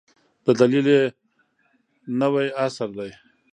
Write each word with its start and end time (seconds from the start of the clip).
د 0.45 0.47
دلیل 0.59 0.87
یې 0.95 1.03
نوی 2.21 2.47
عصر 2.63 2.89
دی. 2.97 3.11